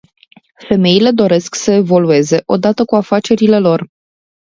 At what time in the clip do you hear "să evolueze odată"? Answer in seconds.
1.55-2.85